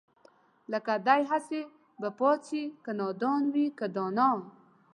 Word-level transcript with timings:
لکه 0.71 0.93
دئ 1.07 1.21
هسې 1.31 1.61
به 1.99 2.09
پاڅي 2.19 2.63
که 2.83 2.91
نادان 2.99 3.43
وي 3.53 3.65
که 3.77 3.87
دانا 3.95 4.29